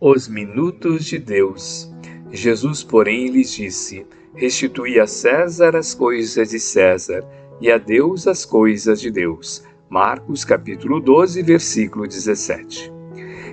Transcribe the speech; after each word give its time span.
Os 0.00 0.28
minutos 0.28 1.06
de 1.06 1.18
Deus. 1.18 1.92
Jesus, 2.30 2.84
porém, 2.84 3.26
lhes 3.26 3.52
disse: 3.52 4.06
Restituí 4.32 5.00
a 5.00 5.08
César 5.08 5.74
as 5.74 5.92
coisas 5.92 6.50
de 6.50 6.60
César 6.60 7.24
e 7.60 7.68
a 7.68 7.78
Deus 7.78 8.28
as 8.28 8.44
coisas 8.44 9.00
de 9.00 9.10
Deus. 9.10 9.64
Marcos 9.90 10.44
capítulo 10.44 11.00
12, 11.00 11.42
versículo 11.42 12.06
17. 12.06 12.92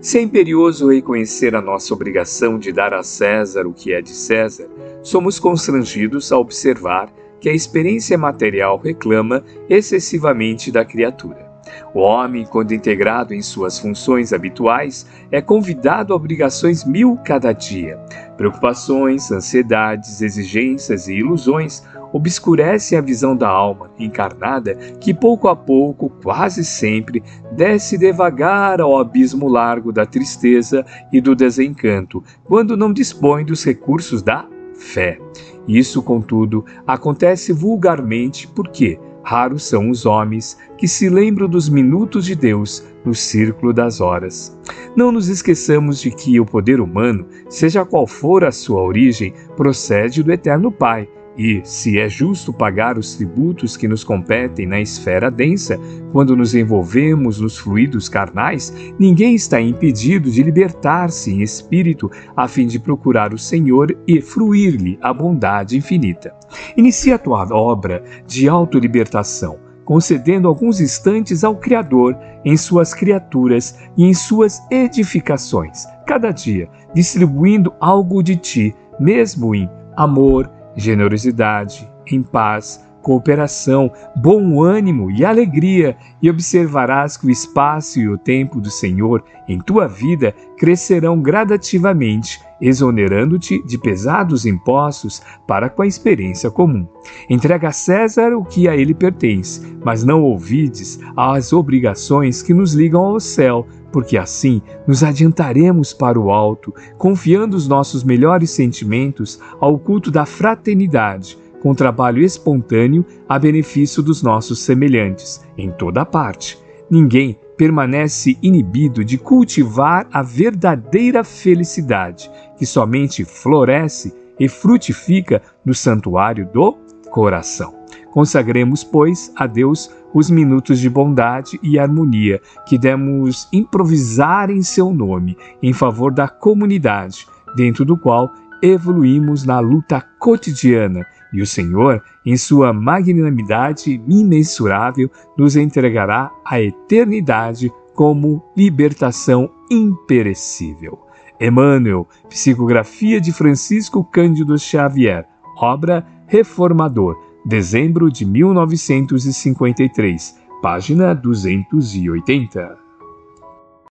Se 0.00 0.18
é 0.18 0.22
imperioso 0.22 0.90
reconhecer 0.90 1.54
a 1.54 1.62
nossa 1.62 1.94
obrigação 1.94 2.58
de 2.58 2.72
dar 2.72 2.92
a 2.92 3.04
César 3.04 3.64
o 3.64 3.72
que 3.72 3.92
é 3.92 4.02
de 4.02 4.10
César, 4.10 4.68
somos 5.00 5.38
constrangidos 5.38 6.32
a 6.32 6.38
observar 6.38 7.14
que 7.40 7.48
a 7.48 7.54
experiência 7.54 8.18
material 8.18 8.78
reclama 8.78 9.44
excessivamente 9.70 10.72
da 10.72 10.84
criatura. 10.84 11.51
O 11.94 12.00
homem, 12.00 12.44
quando 12.44 12.72
integrado 12.72 13.34
em 13.34 13.42
suas 13.42 13.78
funções 13.78 14.32
habituais, 14.32 15.06
é 15.30 15.40
convidado 15.40 16.12
a 16.12 16.16
obrigações 16.16 16.84
mil 16.84 17.18
cada 17.24 17.52
dia. 17.52 17.98
Preocupações, 18.36 19.30
ansiedades, 19.30 20.22
exigências 20.22 21.08
e 21.08 21.14
ilusões 21.14 21.82
obscurecem 22.12 22.98
a 22.98 23.00
visão 23.00 23.34
da 23.36 23.48
alma 23.48 23.90
encarnada 23.98 24.74
que 25.00 25.14
pouco 25.14 25.48
a 25.48 25.56
pouco, 25.56 26.10
quase 26.22 26.64
sempre, 26.64 27.22
desce 27.52 27.96
devagar 27.96 28.80
ao 28.80 28.98
abismo 28.98 29.48
largo 29.48 29.92
da 29.92 30.04
tristeza 30.04 30.84
e 31.10 31.20
do 31.20 31.34
desencanto, 31.34 32.22
quando 32.44 32.76
não 32.76 32.92
dispõe 32.92 33.44
dos 33.44 33.64
recursos 33.64 34.22
da 34.22 34.46
fé. 34.74 35.18
Isso, 35.66 36.02
contudo, 36.02 36.64
acontece 36.86 37.52
vulgarmente 37.52 38.48
porque 38.48 38.98
Raros 39.22 39.64
são 39.64 39.90
os 39.90 40.04
homens 40.04 40.58
que 40.76 40.88
se 40.88 41.08
lembram 41.08 41.48
dos 41.48 41.68
minutos 41.68 42.24
de 42.24 42.34
Deus 42.34 42.84
no 43.04 43.14
círculo 43.14 43.72
das 43.72 44.00
horas. 44.00 44.58
Não 44.96 45.12
nos 45.12 45.28
esqueçamos 45.28 46.00
de 46.00 46.10
que 46.10 46.38
o 46.40 46.46
poder 46.46 46.80
humano, 46.80 47.26
seja 47.48 47.84
qual 47.84 48.06
for 48.06 48.44
a 48.44 48.52
sua 48.52 48.82
origem, 48.82 49.32
procede 49.56 50.22
do 50.22 50.32
Eterno 50.32 50.70
Pai 50.70 51.08
e, 51.36 51.60
se 51.64 51.98
é 51.98 52.08
justo 52.08 52.52
pagar 52.52 52.98
os 52.98 53.14
tributos 53.14 53.76
que 53.76 53.88
nos 53.88 54.04
competem 54.04 54.66
na 54.66 54.80
esfera 54.80 55.30
densa, 55.30 55.78
quando 56.12 56.36
nos 56.36 56.54
envolvemos 56.54 57.40
nos 57.40 57.58
fluidos 57.58 58.08
carnais, 58.08 58.72
ninguém 58.98 59.34
está 59.34 59.60
impedido 59.60 60.30
de 60.30 60.42
libertar-se 60.42 61.32
em 61.32 61.42
espírito 61.42 62.10
a 62.36 62.46
fim 62.46 62.66
de 62.66 62.78
procurar 62.78 63.32
o 63.32 63.38
Senhor 63.38 63.96
e 64.06 64.20
fruir-lhe 64.20 64.98
a 65.00 65.12
bondade 65.12 65.76
infinita. 65.76 66.34
Inicia 66.76 67.14
a 67.14 67.18
tua 67.18 67.46
obra 67.50 68.04
de 68.26 68.48
autolibertação, 68.48 69.58
concedendo 69.84 70.48
alguns 70.48 70.80
instantes 70.80 71.44
ao 71.44 71.56
Criador 71.56 72.16
em 72.44 72.56
suas 72.56 72.92
criaturas 72.92 73.78
e 73.96 74.04
em 74.04 74.12
suas 74.12 74.60
edificações, 74.70 75.86
cada 76.06 76.30
dia, 76.30 76.68
distribuindo 76.94 77.72
algo 77.80 78.22
de 78.22 78.36
ti, 78.36 78.74
mesmo 79.00 79.54
em 79.54 79.68
amor, 79.96 80.50
generosidade, 80.76 81.88
em 82.06 82.22
paz, 82.22 82.84
cooperação, 83.02 83.90
bom 84.16 84.62
ânimo 84.62 85.10
e 85.10 85.24
alegria, 85.24 85.96
e 86.22 86.30
observarás 86.30 87.16
que 87.16 87.26
o 87.26 87.30
espaço 87.30 87.98
e 87.98 88.08
o 88.08 88.16
tempo 88.16 88.60
do 88.60 88.70
Senhor 88.70 89.24
em 89.48 89.58
tua 89.58 89.88
vida 89.88 90.34
crescerão 90.56 91.20
gradativamente, 91.20 92.40
exonerando-te 92.60 93.60
de 93.66 93.76
pesados 93.76 94.46
impostos 94.46 95.20
para 95.46 95.68
com 95.68 95.82
a 95.82 95.86
experiência 95.86 96.50
comum. 96.50 96.86
Entrega 97.28 97.68
a 97.68 97.72
César 97.72 98.34
o 98.36 98.44
que 98.44 98.68
a 98.68 98.76
ele 98.76 98.94
pertence, 98.94 99.60
mas 99.84 100.04
não 100.04 100.22
ouvides 100.22 101.00
as 101.16 101.52
obrigações 101.52 102.40
que 102.40 102.54
nos 102.54 102.72
ligam 102.72 103.02
ao 103.02 103.18
céu, 103.18 103.66
porque 103.90 104.16
assim 104.16 104.62
nos 104.86 105.02
adiantaremos 105.02 105.92
para 105.92 106.18
o 106.18 106.30
alto, 106.30 106.72
confiando 106.96 107.56
os 107.56 107.68
nossos 107.68 108.02
melhores 108.02 108.50
sentimentos 108.50 109.38
ao 109.60 109.78
culto 109.78 110.10
da 110.10 110.24
fraternidade, 110.24 111.36
com 111.62 111.74
trabalho 111.74 112.20
espontâneo 112.20 113.06
a 113.28 113.38
benefício 113.38 114.02
dos 114.02 114.20
nossos 114.20 114.58
semelhantes, 114.58 115.40
em 115.56 115.70
toda 115.70 116.04
parte. 116.04 116.58
Ninguém 116.90 117.38
permanece 117.56 118.36
inibido 118.42 119.04
de 119.04 119.16
cultivar 119.16 120.08
a 120.12 120.22
verdadeira 120.22 121.22
felicidade, 121.22 122.28
que 122.58 122.66
somente 122.66 123.24
floresce 123.24 124.12
e 124.40 124.48
frutifica 124.48 125.40
no 125.64 125.72
santuário 125.72 126.48
do 126.52 126.76
coração. 127.08 127.72
Consagremos, 128.10 128.82
pois, 128.82 129.32
a 129.36 129.46
Deus 129.46 129.88
os 130.12 130.28
minutos 130.28 130.80
de 130.80 130.90
bondade 130.90 131.58
e 131.62 131.78
harmonia 131.78 132.40
que 132.66 132.76
demos 132.76 133.48
improvisar 133.52 134.50
em 134.50 134.62
seu 134.62 134.92
nome, 134.92 135.36
em 135.62 135.72
favor 135.72 136.12
da 136.12 136.28
comunidade, 136.28 137.26
dentro 137.54 137.84
do 137.84 137.96
qual 137.96 138.32
evoluímos 138.62 139.44
na 139.44 139.60
luta 139.60 140.00
cotidiana, 140.18 141.06
e 141.32 141.40
o 141.40 141.46
Senhor, 141.46 142.02
em 142.24 142.36
sua 142.36 142.72
magnanimidade 142.72 144.00
imensurável, 144.08 145.08
nos 145.36 145.56
entregará 145.56 146.30
a 146.44 146.60
eternidade 146.60 147.72
como 147.94 148.42
libertação 148.56 149.50
imperecível. 149.70 150.98
Emmanuel, 151.40 152.08
Psicografia 152.28 153.20
de 153.20 153.32
Francisco 153.32 154.04
Cândido 154.04 154.58
Xavier, 154.58 155.26
obra 155.56 156.04
Reformador, 156.26 157.16
dezembro 157.44 158.10
de 158.10 158.24
1953, 158.24 160.36
página 160.62 161.14
280. 161.14 162.78